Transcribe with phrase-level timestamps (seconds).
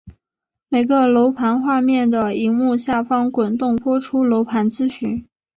[0.67, 5.27] 每个楼盘画面的萤幕下方滚动播出楼盘资讯。